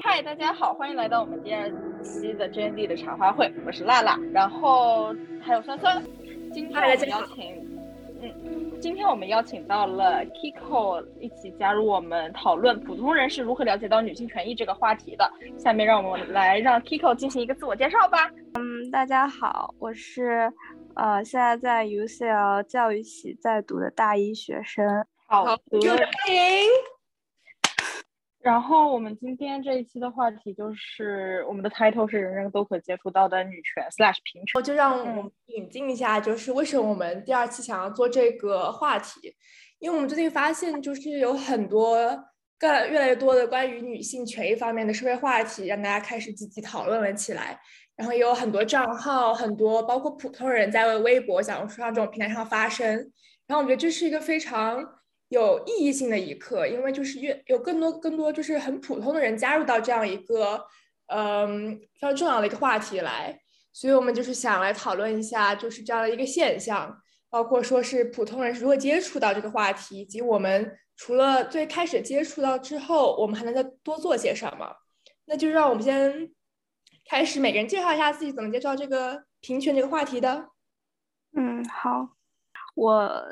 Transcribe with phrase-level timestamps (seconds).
[0.00, 1.70] 嗨，大家好，欢迎来到我们第二
[2.02, 6.02] 期的 J N D 的茶话会，我是辣辣，然后还有酸酸。
[6.52, 7.80] 今天我们邀请，
[8.20, 15.30] 嗯，今天我们邀请到了 Kiko 一起加入我们讨论普通人是如何了解到女性权益这个话题的。
[15.58, 18.30] 下面让我们来让 Kiko 进行一个自我介绍吧。
[18.54, 20.52] 嗯，大家好，我是
[20.94, 25.04] 呃现在在 UCL 教育系在读的大一学生。
[25.26, 26.93] 好的，欢迎。
[28.44, 39.34] 然后我们今天这一期的话题就是我们的 title 是人人都可接触到的女权 slash 平权，就让我们引进一下，就是为什么我们第二期想要做这个话题？
[39.78, 41.98] 因为我们最近发现，就是有很多
[42.58, 47.58] 更越来越多的关于女性权益方面的社会话题，让大家开始积极讨论了起来。
[47.96, 52.86] 然后也有很多账号，很多包括普通人在为微博、小红书上这种平台上发声。
[53.46, 54.86] 然后我觉得这是一个非常。
[55.34, 60.64] 有意义性的一刻，因为就是越有更多更多就是很普通的人加入到这样一个
[61.06, 63.40] 嗯非常重要的一个话题来，
[63.72, 66.96] 所以我们就是想来讨论一下就是这样的一个现象，
[67.28, 74.76] 包括说是普通人如何接触到这个话题，以及我们除了最开始接触到之后，我们还能再多做些什么？
[75.26, 76.30] 那就让我们先
[77.10, 80.50] 开始，每个人介绍一下自己怎么接触到这个平权这个话题的。
[81.36, 82.10] 嗯，好，
[82.76, 83.26] 我。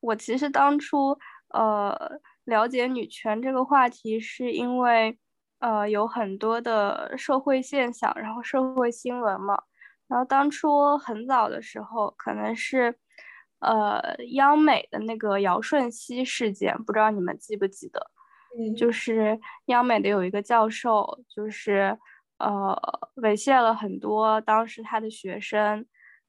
[0.00, 1.18] 我其实当初
[1.54, 5.18] 呃了解女权这个话题，是因为
[5.58, 9.62] 呃有很多的社会现象，然后社会新闻嘛。
[10.06, 12.98] 然后当初很早的时候，可能是
[13.60, 18.10] 呃央美的那个姚顺熙事件，不知道你们记不记得？
[18.58, 21.98] 嗯，就是央美的有一个教授，就是
[22.38, 22.74] 呃
[23.16, 25.84] 猥亵了很多当时他的学生。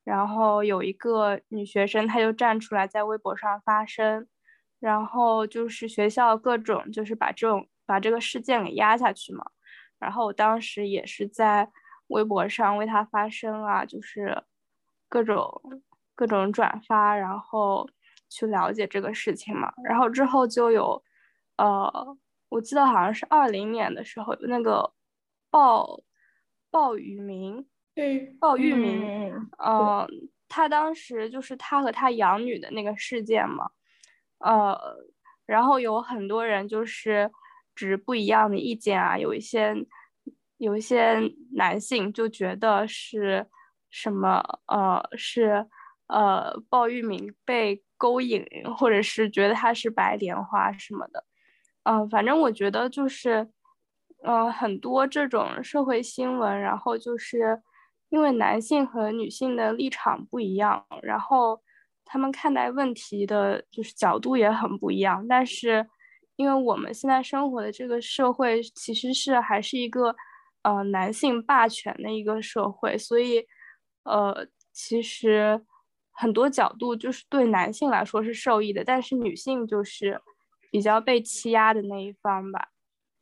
[0.09, 4.27] 然后有一个女学生，她就站出来在微博上发声，
[4.79, 9.45] 然后就是学校各种就是把这种把这个事件给压下去嘛。
[9.99, 11.69] 然后我当时也是在
[12.07, 14.43] 微博上为她发声啊，就是
[15.07, 15.83] 各种
[16.15, 17.87] 各种转发，然后
[18.29, 19.71] 去了解这个事情嘛。
[19.87, 21.03] 然后之后就有，
[21.57, 22.17] 呃，
[22.49, 24.91] 我记得好像是二零年的时候，那个
[25.51, 26.01] 鲍
[26.71, 27.67] 鲍宇明。
[28.39, 29.31] 鲍玉明，
[29.63, 30.07] 嗯，
[30.47, 33.69] 他当时就是他和他养女的那个事件嘛，
[34.39, 34.77] 呃，
[35.45, 37.29] 然后有很多人就是
[37.75, 39.75] 持不一样的意见啊，有一些
[40.57, 41.19] 有一些
[41.53, 43.45] 男性就觉得是
[43.89, 45.67] 什么，呃，是
[46.07, 48.45] 呃鲍玉明被勾引，
[48.77, 51.23] 或者是觉得他是白莲花什么的，
[51.83, 53.47] 嗯，反正我觉得就是，
[54.23, 57.61] 嗯，很多这种社会新闻，然后就是。
[58.09, 61.61] 因为男性和女性的立场不一样，然后
[62.03, 65.27] 他们看待问题的就是角度也很不一样。
[65.27, 65.87] 但是，
[66.35, 70.15] 因为我们现在生活的这个社会其实是还是一个
[70.63, 73.45] 呃男性霸权的一个社会，所以
[74.05, 75.63] 呃其实
[76.09, 80.19] 很多角度就是对男性来说是受益的，但是女性就是
[80.71, 82.69] 比较被欺压的那一方吧。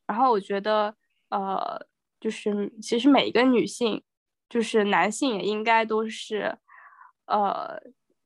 [0.06, 0.96] 然后我觉得
[1.28, 1.86] 呃
[2.22, 4.02] 就是其实每一个女性。
[4.50, 6.58] 就是男性也应该都是，
[7.26, 7.82] 呃，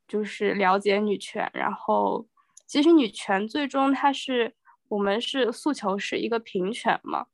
[0.08, 1.50] 就是了解女权。
[1.54, 2.28] 然后，
[2.68, 4.54] 其实女权最终它是
[4.90, 7.26] 我们是诉求是一个平权嘛。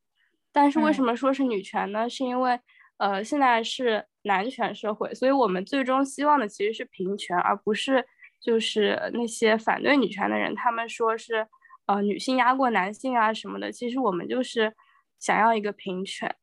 [0.54, 2.10] 但是为什么说是女权呢？
[2.10, 2.60] 是因为
[2.98, 8.08] 呃现在是男权社会，所以我们最终希望的其实是平权，而不是
[8.40, 11.48] 就是那些反对女权的人，他们说是
[11.88, 13.72] 呃女性压过男性啊什么的。
[13.72, 14.74] 其实我们就是
[15.20, 16.36] 想要一个平权，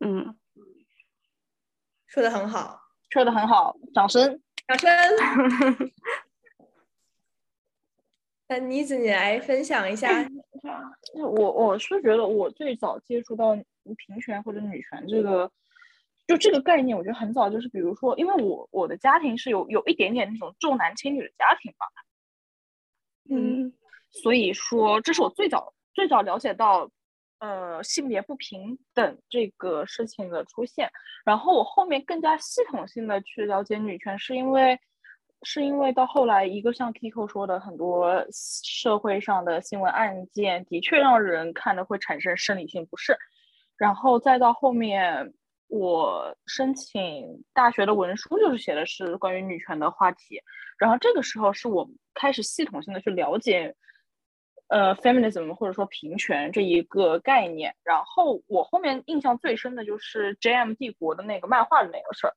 [0.00, 0.36] 嗯。
[2.12, 2.78] 说的很好，
[3.08, 4.90] 说的很好，掌声，掌声。
[8.48, 10.28] 那妮子，你来分享一下。
[11.14, 15.50] 我我是觉得，我最早接触到平权或者女权这个，
[16.26, 21.86] 就这个概念，我觉得很早，就是比如说，因为我我的家庭是有有一点点那种重男轻女的家庭吧，
[23.30, 23.72] 嗯，
[24.10, 26.90] 所以说这是我最早最早了解到。
[27.42, 30.88] 呃，性别不平等这个事情的出现，
[31.24, 34.78] 然后我后面更加系统性的去了解女权，是因为，
[35.42, 43.18] 是因为到后来一个像 Kiko 说的，很多社会上的新闻案件的确让人看的会产生生理性不适，
[43.76, 45.34] 然后再到后面
[45.66, 50.40] 我申请大学的文书就是写的是关于女权的话题，
[50.78, 53.74] 然后这个时候是我开始系统性的去了解。
[54.72, 60.72] 呃，feminism 或者说平权这一个概念，然后我后面印象最深的就是 J.M.
[60.72, 62.32] 帝国的那个漫画的那个事儿，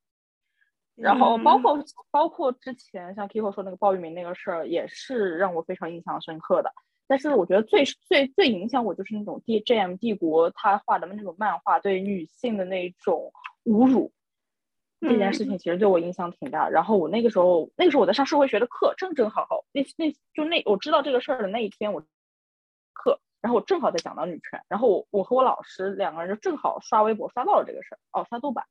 [0.96, 6.74] 然后包括包括之前像 Kiko 说那个鲍玉明那个事儿，也是让我非常印象深刻的。
[7.08, 13.32] 但是我觉得最最最影响我就是那种 D J M 帝国他画的那种漫画对女性的那种
[13.64, 14.12] 侮辱，
[15.00, 16.68] 这件事情其实对我影响挺大。
[16.68, 22.04] 然后我那个时候那个时候我在上社会学的课，正正好好那那就那我知道这个事儿的那一天我
[22.96, 28.66] 课，然后我正好在讲到女权，然后我我和我老师两个人就正好刷微博刷到了这个事儿，哦刷豆瓣，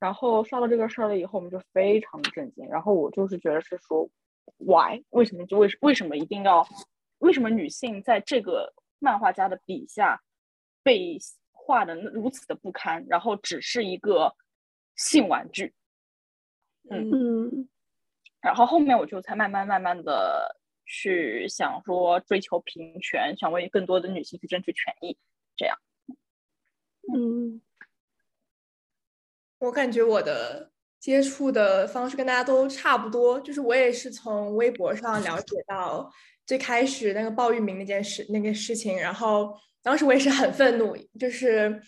[0.00, 2.66] 然后刷到这个事儿了以后，我们就非常的震惊。
[2.68, 4.08] 然后我就是觉得是说
[4.56, 6.66] ，why 为什么就为为什么一定要？
[7.18, 10.20] 为什么女性在这个漫画家的笔下
[10.82, 11.16] 被
[11.52, 13.06] 画的如此的不堪？
[13.08, 14.34] 然后只是一个
[14.96, 15.72] 性玩具，
[16.90, 17.68] 嗯，
[18.40, 20.60] 然后后面我就才慢慢慢慢的
[20.92, 25.16] 去想说追求平权，想为更多的女性去争取权益，
[25.56, 25.78] 这样。
[27.10, 27.62] 嗯，
[29.58, 36.12] 我感觉我的接触的方式跟大家都差不多，就是我也是从微博上了解到。
[36.44, 41.80] 最开始那个鲍玉明那件事，那个事情，然后当时我也是很愤怒，就是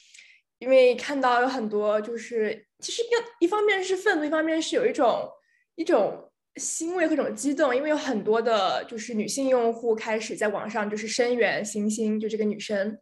[0.59, 5.29] 因为看到有很多，就是其实一一方面是愤怒，一方面是有一种
[5.75, 12.99] 一种欣慰和一种激动，因为有很多的就是女性用户开始在网上就是声援星星，就这个女生，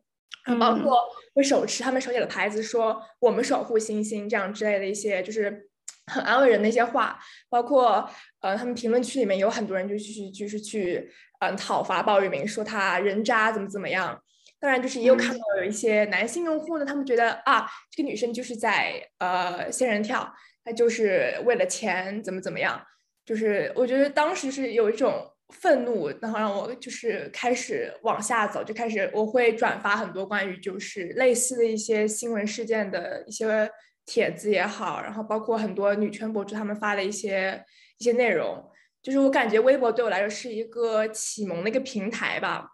[0.59, 0.99] 包括
[1.35, 5.69] 会手持他们手写的牌子，说我们守护星星这样之类的一些，就是。
[6.07, 7.17] 很安慰人的一些话，
[7.49, 8.11] 包括
[8.41, 11.09] 呃，他们评论区里面有很多人就去就是去
[11.39, 14.21] 嗯讨伐鲍玉明，说他人渣怎么怎么样。
[14.59, 20.29] 当然，就是也有看到有一些男性用户呢，他们觉得啊，这个女生就是在呃仙人跳，
[20.65, 22.85] 她就是为了钱怎么怎么样。
[23.25, 33.71] 就是我觉得当时是有一种愤怒，然后让我就是开始往下走，就开始我会转发很多关于就是类似的一些新闻事件的一些。
[34.05, 37.65] 帖子也好，然后包括很多女权博主他们发的一些
[37.99, 38.61] 一些内容，
[39.01, 42.69] 就是我感觉微博对我来说是一个启蒙的一个平台吧。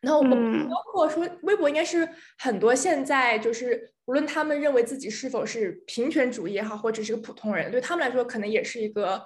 [0.00, 2.08] 然后我包括说，微博应该是
[2.38, 9.20] 很多现在就是无论他们认为自己是否是平权主义也好，或者是个普通人，对他们来说可能也是一个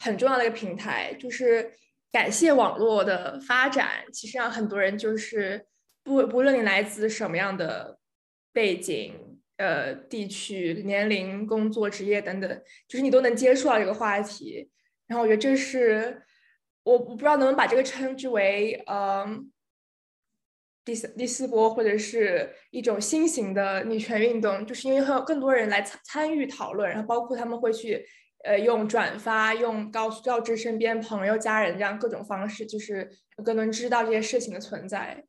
[0.00, 1.14] 很重要的一个平台。
[1.14, 1.72] 就是
[2.12, 5.66] 感谢网络的发展，其实让很多人就是
[6.02, 7.98] 不不论你来自什么样的
[8.52, 9.24] 背景。
[9.58, 12.48] 呃，地区、年龄、工作、职业等等，
[12.86, 14.70] 就是你都能接触到这个话题。
[15.08, 16.22] 然后我觉得这是
[16.84, 19.50] 我我不知道能不能把这个称之为嗯
[20.84, 28.06] 第四第四波或者是一种新型的女权运动，就是因为会有更多人来参参与讨论，然后包括他们会去
[28.48, 33.10] 呃用转发、用告诉告知身边朋友、家人这样各种方式，就是
[33.44, 35.26] 更能知道这些事情的存在。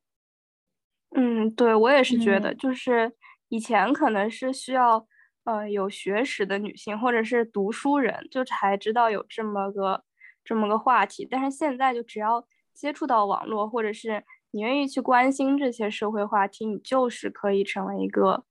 [1.15, 3.11] 嗯，对我也是觉得，就是。
[3.51, 5.07] 以前可能是需要，
[5.43, 10.03] 呃，有学识的女性或者是读书人，就才知道有这么个
[10.45, 11.27] 这么个话题。
[11.27, 12.45] 但是现在就只要
[12.75, 18.45] 接触到网络，或者是你愿意去关心这些社会话题，你就是可以成为一个，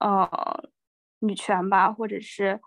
[0.00, 0.28] 呃，
[1.20, 2.60] 女权吧，或者是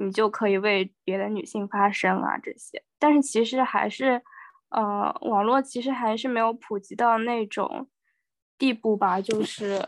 [0.00, 2.82] 你就可以为别的女性发声啊这些。
[2.98, 4.22] 但是其实还是，
[4.68, 7.88] 呃，网络其实还是没有普及到那种
[8.56, 9.84] 地步吧，就是。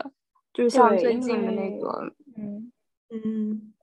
[0.53, 2.69] 就是像最近的那个，嗯
[3.09, 3.73] 嗯，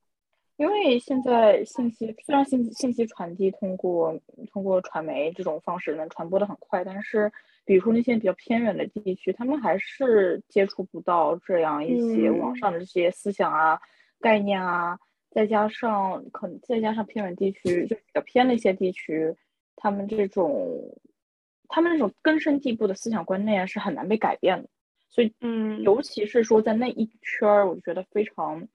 [0.58, 4.14] 因为现在信息虽然信信息传递通过
[4.52, 7.32] 通过传媒这种方式能传播的很快，但是
[7.64, 13.80] 比如说那些比较偏远的地区，他们还是接触不到这样一些网上的这些思想啊、
[14.20, 14.98] 概念啊，
[15.30, 19.34] 再加上可能再加上偏远地区就比较偏的一些地区，
[19.76, 20.98] 他们这种
[21.68, 24.68] 他们这种根深蒂固的思想观念是很难被改变的。
[25.10, 28.68] 所以，嗯，尤其是说在那一圈儿，我觉得非常，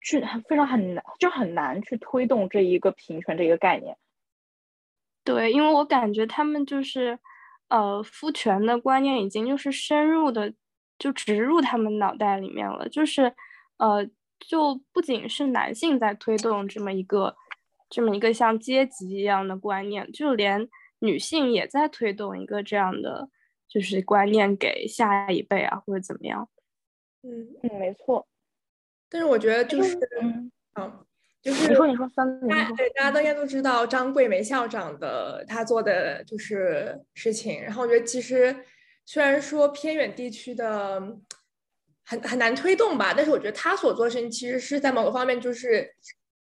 [0.00, 3.96] 去非常很难，就很难去推动这一个平权这一个概念。
[5.24, 7.18] 对，因为我感觉他们就是，
[7.68, 10.54] 呃，父权的观念已经就是深入的
[10.96, 13.34] 就植入他们脑袋里面了，就是，
[13.78, 14.08] 呃，
[14.46, 17.36] 就不仅是男性在推动这么一个
[17.88, 20.68] 这么一个像阶级一样的观念，就连
[21.00, 23.28] 女性也在推动一个这样的。
[23.68, 26.46] 就是观念给下一辈啊，或者怎么样？
[27.22, 28.28] 嗯嗯，没错。
[29.08, 30.92] 但是我觉得就是，嗯，
[31.40, 37.62] 就是你说你说三，大家对大家都应该都知道张桂梅校长的她做的就是事情。
[37.62, 38.54] 然后我觉得其实
[39.06, 41.00] 虽然说偏远地区的
[42.12, 45.88] 很很难推动吧，但是我觉得他所做事情其实是在某个方面就是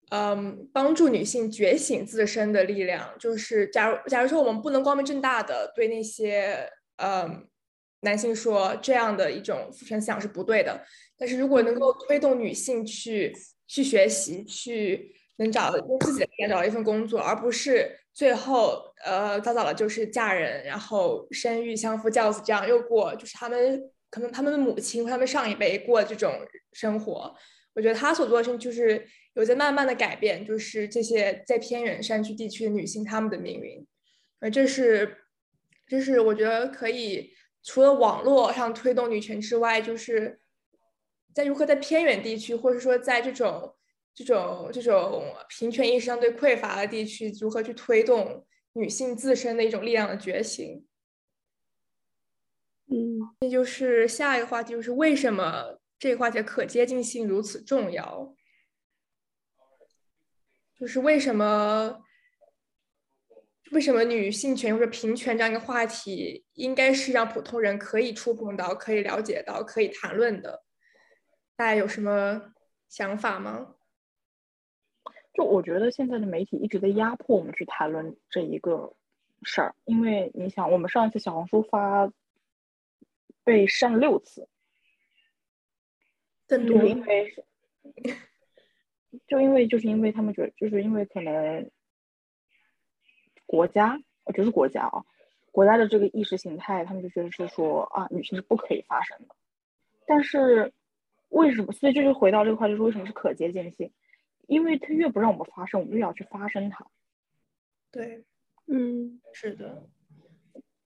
[0.10, 3.14] 嗯帮助女性觉醒自身的力量。
[3.20, 6.70] 就是假如假如说我们不能光明正大的对那些。
[6.98, 7.48] 嗯，
[8.02, 10.86] 男性说这样的一种父权思想是不对的，
[11.18, 13.36] 但是如果能够推动女性去
[13.68, 23.82] 去学习、去能找用自己的钱找到一份工作，而不是最后呃早早的就是嫁人，然后生育、相夫教子，这样又过就是他们
[24.14, 26.32] 可能他们的母亲、他们上一辈过这种
[26.72, 27.36] 生活。
[27.74, 29.04] 我觉得他所做的事情就是
[29.34, 33.84] 有在慢慢的改变，就是这些在偏远山区地区的女性她们的命运，
[34.40, 35.18] 而这是
[35.88, 40.40] 这是我觉得可以除了网络上推动女权之外，就是
[41.34, 43.74] 在如何在偏远地区，或者说在这种
[44.14, 50.86] 这种这种平权意识相对匮乏的地区，如何去推动女性自身的一种力量的觉醒。
[53.42, 55.80] 那就是下一个话题，就是为什么？
[56.00, 58.36] 这个话题可接近性如此重要，
[60.78, 62.02] 就是为什么？
[63.72, 70.64] 为什么女性权或者平权这样一个话题，应该是让普通人可以触碰到、可以了解到、可以谈论的？
[71.56, 72.54] 大家有什么
[72.90, 73.76] 想法吗？
[75.34, 78.96] 就我觉得现在的媒体一直在压迫我们去谈论这一个
[79.42, 82.12] 事儿，因为你想，我们上一次小红书发
[83.44, 84.48] 被删了六次。
[86.46, 87.34] 更多，因为
[89.26, 91.72] 就因为就是因为他们觉得，就是因为可能
[93.46, 95.04] 国家，我觉得是国家啊，
[95.52, 99.36] 国家的这个意识形态，他们就觉得是说啊，女性是不可以发声的。
[100.06, 100.74] 但是
[101.30, 101.72] 为什么？
[101.72, 103.92] 所以这就回到这个话，就是为什么是可接近性？
[104.48, 106.86] 因为他越不让我们发声，我们越要去发声它。
[107.90, 108.26] 对，
[108.68, 109.90] 嗯，是的，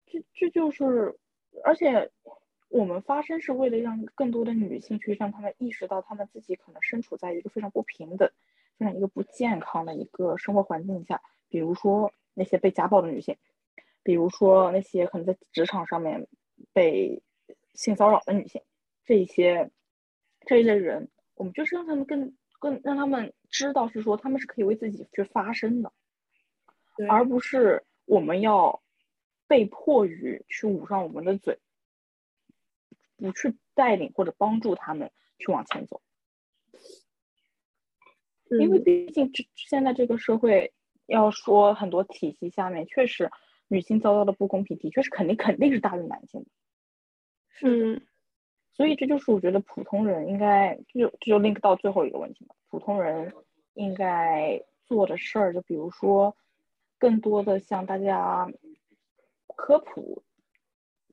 [0.08, 1.16] 这这就是，
[1.64, 2.12] 而且。
[2.74, 8.28] 我们发声是为了让更多的女性去让她们意识到，她们自己可能身处在一个非常不平等、
[8.80, 11.22] 非常一个不健康的一个生活环境下。
[11.50, 13.38] 比如说那些被家暴的女性，
[14.02, 16.28] 比如说那些可能在职场上面
[16.74, 17.22] 被
[17.76, 18.64] 性骚扰的女性，
[19.06, 19.70] 这一些
[20.48, 25.94] 这一类人，我们就是让他们更更让他们知道，是说他们是可以为自己去发声的，
[27.08, 28.82] 而不是我们要
[29.48, 31.60] 被迫于去捂上我们的嘴。
[33.24, 36.02] 不去带领或者帮助他们去往前走，
[38.50, 40.74] 因为毕竟这现在这个社会，
[41.06, 43.32] 要说很多体系下面，确实
[43.70, 46.48] 女性遭到的不公平，的确是肯定肯定是大于男性的。
[47.48, 48.06] 是，
[48.74, 53.34] 所以这就是我觉得普通人应该就这就 link 到最后一个问题嘛，普通人
[53.76, 56.36] 应该做的事儿，就比如说
[57.00, 58.52] 更多的向大家
[59.56, 60.24] 科普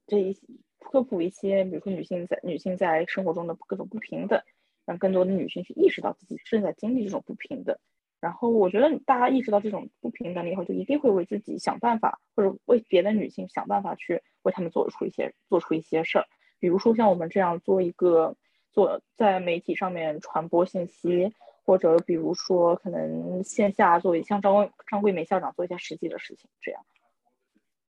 [0.09, 0.43] 这一些。
[0.81, 4.43] 科普一些，比如说女性在女性在生活中的各种不平等，
[4.85, 7.79] 让更多的女性去意识到自己正在经历这种不平等。
[8.21, 16.27] 然后我觉得大家意识到这种不平等了以后，就一定会为自己想办法，或者为别的女性想办法去为她们做出一些做出一些事儿。
[16.59, 18.37] 比如说像我们这样做一个
[18.73, 21.33] 做在媒体上面传播信息，
[21.65, 26.85] 或者比如说可能线下做一像张张桂梅校长做一些实际的事情，这样。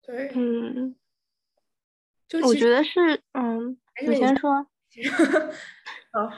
[0.02, 0.96] 对，嗯。
[2.42, 4.66] 我觉得是，嗯，你先说。
[6.12, 6.30] 好，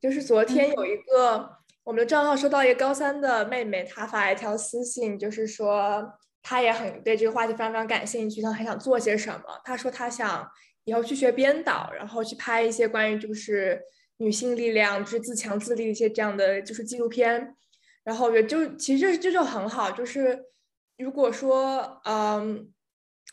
[0.00, 9.60] 就是昨天有一个我们的账号收到一个高三的妹妹，她发了一条私信，就是说她也很对这个话题非常非常感兴趣，她很想做些什么。
[9.64, 10.48] 她说她想
[10.84, 13.82] 以后去学编导，然后去拍一些关于就是
[14.18, 17.56] 女性力量、就是自强自立一些这样的就是纪录片。
[18.04, 20.44] 然后我觉得就其实这这就很好，就是
[20.96, 22.71] 如果说嗯。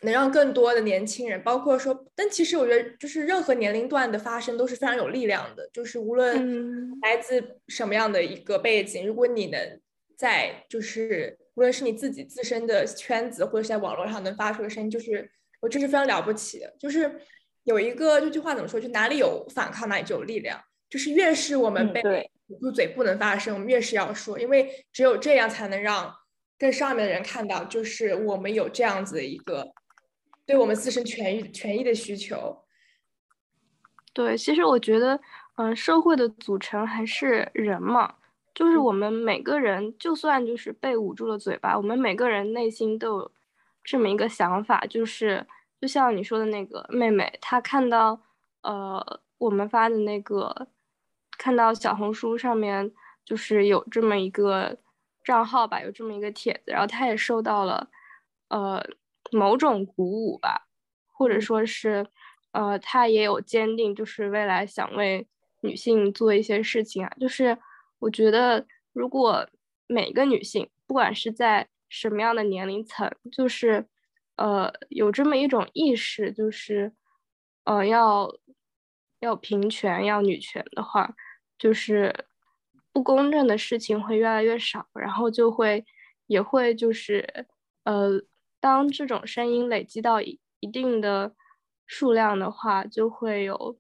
[0.01, 5.69] 能让更多的年轻人，包括说，但其实我觉得，就是任何年龄段的发声都是非常有力量的。
[5.74, 9.79] 就是无论来自什么样的一个背景，如果你能
[10.15, 15.29] 在，就是无论是你自己自身的圈子，或者是在网络上能发出的声音，就是
[15.60, 16.74] 我这是非常了不起的。
[16.79, 17.19] 就是
[17.63, 18.79] 有一个这句话怎么说？
[18.79, 20.60] 就哪里有反抗，哪里就有力量。
[20.89, 22.01] 就是越是我们被
[22.48, 26.12] 捂住嘴不能发声，我们越是要说，因为只有这样才能让
[26.60, 29.74] 更上面的人看到，就是我们有这样子的一个。
[30.46, 32.63] 对我们自身权益权益的需求，
[34.13, 35.22] 对，其实我觉得，
[35.58, 38.16] 嗯，社会的组成还是人嘛，
[38.56, 43.32] 就是我们每个人，就算就是被捂住了嘴巴，我们每个人内心都有
[43.84, 45.46] 这么一个想法，就是
[45.80, 48.20] 就像你说的那个妹妹，她看到，
[48.63, 50.68] 呃，我们发的那个，
[51.38, 52.92] 看到小红书上面
[53.24, 54.80] 就是有这么一个
[55.29, 57.88] 账号吧，有这么一个帖子，然后他也受到了，
[58.50, 58.83] 呃。
[59.31, 60.65] 某种鼓舞吧，
[61.05, 62.07] 或者说是，
[62.51, 65.27] 呃，他也有坚定，就是未来想为
[65.62, 67.12] 女性做一些事情啊。
[67.19, 67.55] 就是
[68.00, 69.48] 我觉得，如果
[69.86, 73.86] 每个女性，不管是在什么样的年龄层，就是，
[74.38, 76.91] 呃，有这么一种意识，就是，
[77.65, 78.33] 呃，要
[79.19, 81.13] 要平权，要女权的话，
[81.59, 82.25] 就是
[82.91, 85.86] 不不公正的事情会越来越少，然后就会
[86.27, 87.46] 也会就是
[87.86, 88.22] 呃，
[88.60, 91.34] 当这种声音累积到一一定的
[91.86, 93.77] 数量的话，就会有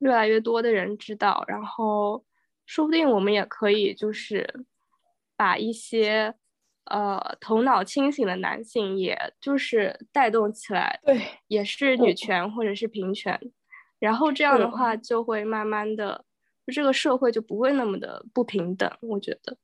[0.00, 2.24] 越来越多的人知道，然后
[2.66, 4.64] 说不定我们也可以就是
[5.36, 6.34] 把一些
[6.86, 12.12] 呃头脑清醒的男性，也就是带动起来，对，也是女。
[12.12, 13.40] 权或者是平权，
[14.00, 16.24] 然后这样的话就会慢慢的。
[16.72, 19.56] 这个社会就不会那么的不平等，我觉得。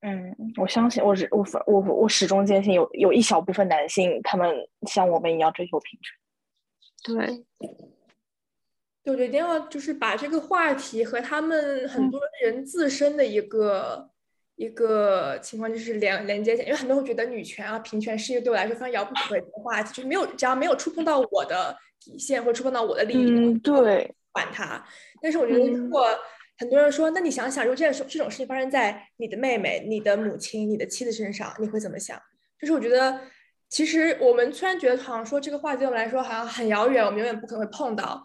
[0.00, 4.54] 嗯，我相信，我是我我我始终坚信，有有一小部分男性，他们
[4.86, 6.14] 像我们一样追求平权。
[7.02, 7.44] 对，
[9.04, 14.10] 我觉得一定要就是把这个话题和他们很多人自身的一个
[14.56, 24.84] 一个情况就是连连接起来，因为很多人觉得女权啊、平权是一个对我来说非常遥不可及的话题，就是没有只要没有触碰到我的底线或触碰到我的利益，嗯，对，管它。
[25.22, 26.06] 但是我觉得，如果
[26.58, 32.20] 很多人说，那你想想，如果这件这种事情发生在你的妹妹、你的母亲、你的妻子身上，你会怎么想？
[32.60, 33.18] 就是我觉得，
[33.70, 38.22] 其实我们虽然觉得好像说这个话对我们来说好像很遥远，我们永远不可能会碰到，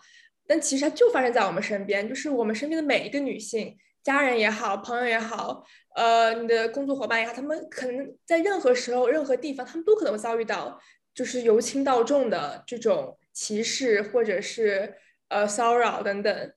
[0.47, 5.63] 但其实它就发生在我们身边，就是我们身边的每一个女性，家人也好，朋友也好，
[5.95, 10.79] 呃，你的工作伙伴也好，他们可能在任何时候、任何地方，他们都可能会遭遇到，
[11.13, 14.95] 就是由轻到重的这种歧视，或者是
[15.31, 16.53] 呃骚扰等等。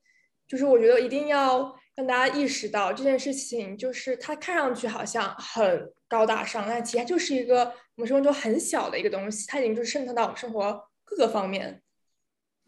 [0.47, 7.65] 就是我觉得一定要让大家意识到这件事情，就是它看上去好像很高大上，但其实它就是一个
[7.97, 11.83] 我们生活中很小的一个东西，它已经就是渗透到我们生活各个方面。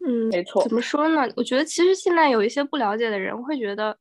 [0.03, 0.63] 嗯，没错。
[0.63, 1.31] 怎么说呢？
[1.35, 3.97] 我觉得其实现在有一些不了解的人会觉得，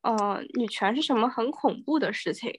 [0.00, 2.50] 呃，女权是什么很恐怖的事情，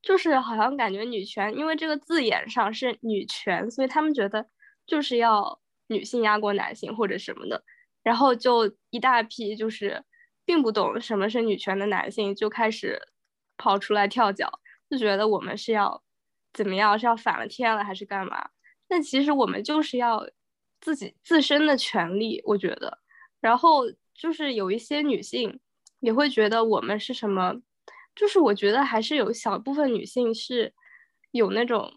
[0.00, 4.46] 就是好像感觉女权因为这个字眼上是女权，所以他们觉得
[4.86, 7.64] 就是要女性压过男性或者什么的。
[8.08, 10.02] 然后就一大批就是
[10.46, 12.98] 并不懂什么是女权的男性就开始
[13.58, 14.50] 跑出来跳脚，
[14.88, 16.02] 就觉得我们是要
[16.54, 18.48] 怎么样，是要反了天了还是干嘛？
[18.88, 20.26] 但其实我们就是要
[20.80, 22.98] 自己自身的权利，我觉得。
[23.40, 23.82] 然后
[24.14, 25.60] 就是有一些女性
[26.00, 27.56] 也会觉得我们是什么，
[28.16, 30.72] 就是我觉得还是有小部分女性是
[31.32, 31.92] 有那种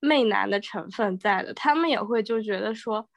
[0.00, 3.08] 媚男的成分在的，她们也会就觉得说。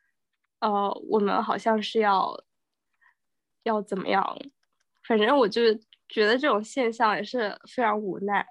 [0.59, 2.43] 呃，我们好像是要
[3.63, 4.37] 要怎么样？
[5.07, 5.61] 反正我就
[6.09, 8.43] 觉得这种现象也是非常无奈。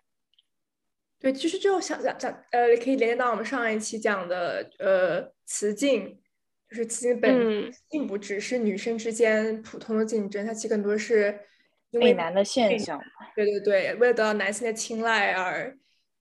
[1.19, 6.21] 对，其实就想想讲讲，呃，可以连接到我们上一期讲的，呃，雌竞，
[6.69, 11.41] 就是雌竞本并不只是女生之间普通的竞争，它其实更多是
[11.91, 13.01] 因为男的现象。
[13.35, 15.77] 对对对，为了得到男性的青睐而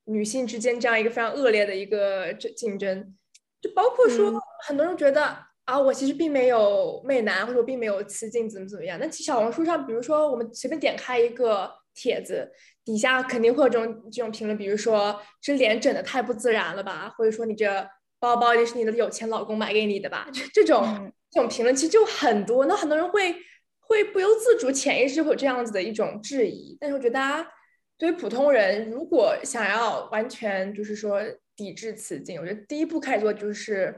[0.06, 3.15] 女性之间这样一个非常恶劣的一个竞竞争，
[3.62, 4.34] 就包括说
[4.65, 5.53] 很多人觉得。
[5.65, 8.99] 啊，我其实并没有媚男，或者我并没有雌竞，怎么怎么样？
[8.99, 12.52] 那其实小红书上，比如说我们随便点开一个帖子，
[12.84, 17.88] 底下肯定会有这种这种评论，比如说这脸整的太不自然了吧，或者说你这
[18.19, 20.28] 包包一定是你的有钱老公买给你的吧？
[20.34, 20.84] 就这种
[21.32, 23.34] 这种评论其实就很多，那很多人会
[23.80, 26.78] 会不由自主、潜意识会有这样子的一种质疑。
[26.78, 27.49] 但是我觉得大家
[27.97, 31.21] 对于普通人，如果想要完全就是说
[31.56, 33.97] 抵制雌竞，我觉得第一步开始做就是。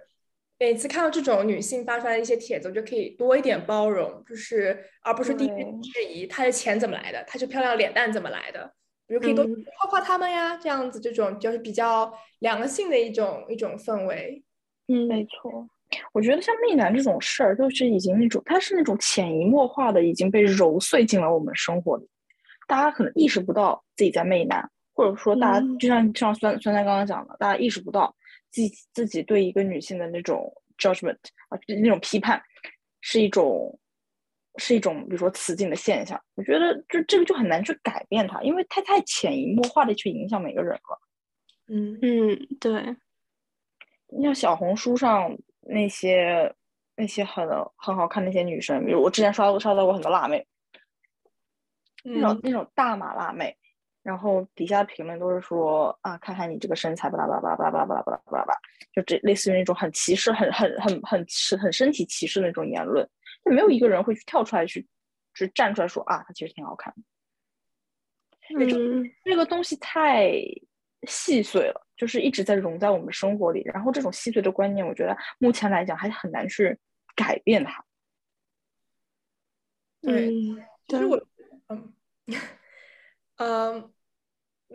[0.58, 8.74] 每次看到这种女性发出来的一些帖子，我就可以多一点包容，就是而不是第一质疑她的钱怎么来的，她这漂亮脸蛋怎么来的，
[9.06, 14.42] 比如可以多夸夸他们呀，这样子这种就是比较良性的一种一种氛围。
[14.88, 15.68] 嗯，没错，
[16.14, 22.08] 我觉得像媚男这种事儿，就是已经那种它是那种潜移默化的已经被揉碎进了我们生活里，
[22.66, 28.15] 大家可能意识不到自己在媚男，或者说大家就像像酸酸菜刚刚讲的，大家意识不到。
[28.64, 31.18] 自自己对一个女性的那种 judgment
[31.50, 32.42] 啊，那种批判，
[33.02, 33.78] 是一种
[34.58, 36.20] 是一种，比如说雌竞的现象。
[36.36, 41.02] 我觉得就这个就很难去改变它，因为它太潜移默化的去影响每个人了。
[41.68, 42.96] 嗯嗯，对。
[44.08, 46.54] 你像小红书上那些
[46.96, 50.48] 那些很很好看那些女生，比如我之前刷到刷到过很多辣妹，
[52.04, 53.58] 那种那种大码辣妹。
[54.06, 58.60] 然后底下评论都是说啊，看看你这个身材，巴拉巴拉巴拉巴拉巴拉巴拉巴拉巴拉，
[58.94, 63.04] 就这类似于那种很歧视、很很很很是很身体歧视的那种言论，
[63.44, 64.88] 就没有一个人会去跳出来去，
[65.34, 67.02] 去站出来说啊，他其实挺好看的。
[68.56, 70.32] 嗯，这个东西太
[71.08, 73.64] 细碎了，就是一直在融在我们生活里。
[73.66, 76.78] 然后这种细碎的观念，我觉得目前来讲还很难去
[77.16, 77.84] 改变它。
[80.00, 80.30] 对，
[80.88, 81.20] 其实我，
[81.70, 81.94] 嗯，
[83.38, 83.92] 嗯。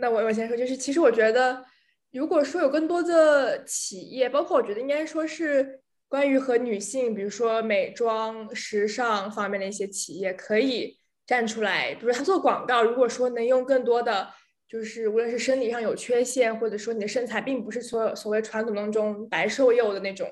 [0.00, 1.64] 那我我先说，就是其实我觉得，
[2.12, 14.28] 如果说有更多的企业，包括我觉得应该说是关于和女性，比如说美妆、时尚方面的一些企业，可以站出来，比如他做广告，如果说能用更多的，
[14.68, 20.28] 就是无论是生理上有缺陷，或者说你的身材并不是所所谓传统当中白瘦幼的那种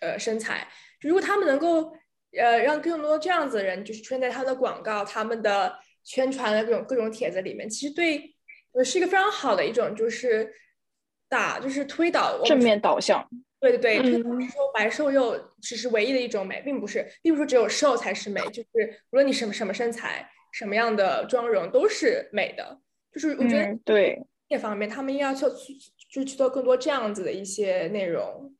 [0.00, 0.66] 呃身材，
[1.00, 1.92] 如果他们能够
[2.38, 8.34] 呃让更多这样子的人就是出现在他的广告、他们的宣传的各种各种帖子里面，其实对
[8.78, 10.50] 呃是一个非常好的一种就是
[11.28, 13.28] 打就是推导正面导向。
[13.60, 18.68] 对对对，推导说白瘦幼只是唯一的一种美，并不是，并不是只有瘦才是美，就是
[19.10, 20.30] 无论你什么什么身材。
[20.50, 22.80] 什么样的妆容都是美的，
[23.12, 25.44] 就是我觉得对这方面，他们应该去
[26.10, 28.50] 就去做更多这样子的一些内容。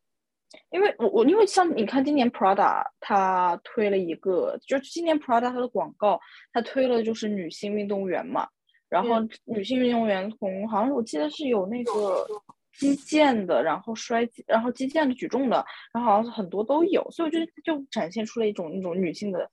[0.71, 6.21] 因为我我因为像你看，今年 Prada 它推了一个，就是今年 Prada 它的广告，
[6.53, 8.47] 它推了就是女性运动员嘛，
[8.89, 12.27] 然后女性运动员从好像我记得是有那个
[12.73, 19.51] 击剑的，然后摔然后击剑的举重的，然后好像是很多都有，所以我觉得就展现出了一种那种女性的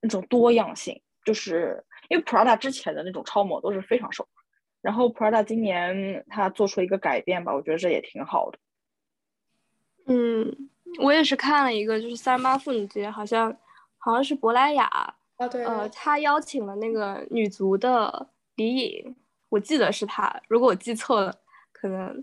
[0.00, 1.00] 那种多样性。
[1.22, 4.26] 就是因为 Prada 之前的那种超模都是非常瘦，
[4.80, 8.58] 然后 Prada 今年他做出了一个改变吧，我觉得这也挺好的。
[10.06, 13.54] 嗯，我也是看了一个，就是三八妇女节，好像
[13.98, 14.86] 好像是珀莱雅
[15.36, 19.16] 啊，对，呃，他邀请了那个女足的李颖，
[19.48, 21.34] 我记得是他，如果我记错了，
[21.72, 22.22] 可能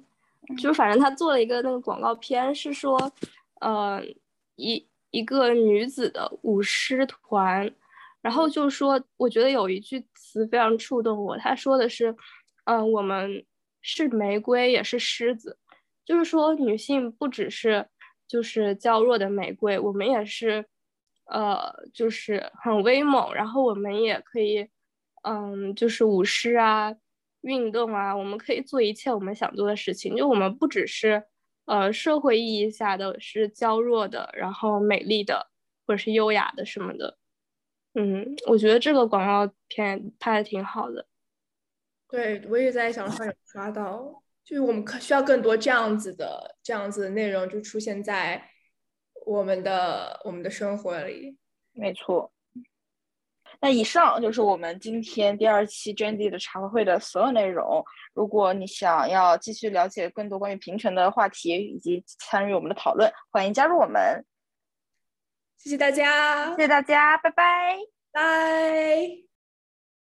[0.60, 3.12] 就反正他做了一个那个广告片，是说，
[3.60, 4.04] 呃，
[4.56, 7.74] 一一个女子的舞狮团。
[8.22, 11.38] 然后就说，我觉得有一句词非常触动我。
[11.38, 12.14] 他说的是
[12.66, 13.46] ：“嗯，我们
[13.82, 15.58] 是玫瑰，也是狮子。
[16.04, 17.88] 就是说，女性不只是
[18.28, 20.66] 就是娇弱的玫瑰，我们也是，
[21.26, 23.34] 呃，就是很威猛。
[23.34, 24.68] 然后我们也可以，
[25.28, 26.96] 嗯，就是舞狮啊，
[27.42, 30.16] 运动啊，我们可以做一切我们想做的事情。
[30.16, 31.24] 就我们不只是，
[31.66, 35.50] 呃，社会意义下的是娇弱的，然后美丽的，
[35.86, 37.18] 或者是优雅的什么的。”
[38.00, 41.08] 嗯，我觉得这个广告片拍的挺好的。
[42.10, 48.50] 对，我也在小红书上有刷到，就是我们可需要更多这样子的这样子的内容，就出现在
[49.26, 51.38] 我们的我们的生活里。
[51.74, 52.32] 没错。
[53.60, 57.84] 那以上就是我们今天第二期 Jandy 的茶话会的所有内容。
[58.14, 64.26] 如果你想要继续了解更多关于平权的话题，以及参与我们的讨论，欢迎加入我们。
[65.58, 67.78] 谢谢大家，谢谢大家，拜拜，
[68.12, 69.27] 拜。